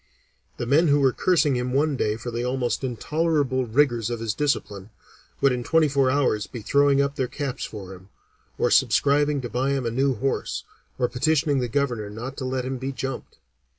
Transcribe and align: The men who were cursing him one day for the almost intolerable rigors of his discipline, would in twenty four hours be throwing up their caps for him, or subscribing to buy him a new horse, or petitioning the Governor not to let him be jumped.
The 0.57 0.65
men 0.65 0.87
who 0.87 0.99
were 0.99 1.11
cursing 1.13 1.55
him 1.55 1.73
one 1.73 1.95
day 1.95 2.15
for 2.17 2.31
the 2.31 2.43
almost 2.43 2.83
intolerable 2.83 3.67
rigors 3.67 4.09
of 4.09 4.19
his 4.19 4.33
discipline, 4.33 4.89
would 5.41 5.51
in 5.51 5.63
twenty 5.63 5.87
four 5.87 6.09
hours 6.09 6.47
be 6.47 6.63
throwing 6.63 6.99
up 7.03 7.17
their 7.17 7.27
caps 7.27 7.65
for 7.65 7.93
him, 7.93 8.09
or 8.57 8.71
subscribing 8.71 9.41
to 9.41 9.47
buy 9.49 9.73
him 9.73 9.85
a 9.85 9.91
new 9.91 10.15
horse, 10.15 10.63
or 10.97 11.07
petitioning 11.07 11.59
the 11.59 11.67
Governor 11.67 12.09
not 12.09 12.35
to 12.37 12.45
let 12.45 12.65
him 12.65 12.79
be 12.79 12.91
jumped. 12.91 13.37